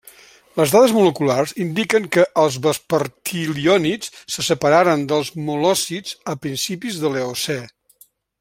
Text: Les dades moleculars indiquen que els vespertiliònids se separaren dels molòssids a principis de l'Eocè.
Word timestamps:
Les 0.59 0.71
dades 0.75 0.93
moleculars 0.99 1.53
indiquen 1.65 2.07
que 2.15 2.23
els 2.45 2.57
vespertiliònids 2.63 4.11
se 4.37 4.47
separaren 4.49 5.07
dels 5.15 5.33
molòssids 5.51 6.19
a 6.35 6.39
principis 6.47 7.03
de 7.05 7.17
l'Eocè. 7.17 7.61